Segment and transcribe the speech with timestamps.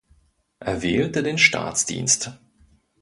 [0.57, 2.31] Er wählte den Staatsdienst.